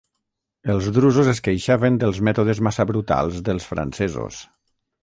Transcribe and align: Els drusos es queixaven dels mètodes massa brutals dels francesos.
Els 0.73 0.87
drusos 0.95 1.29
es 1.35 1.41
queixaven 1.49 2.01
dels 2.05 2.23
mètodes 2.31 2.63
massa 2.69 2.89
brutals 2.95 3.41
dels 3.51 3.71
francesos. 3.75 4.43